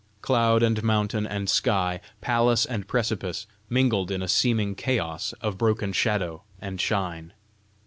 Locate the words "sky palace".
1.47-2.65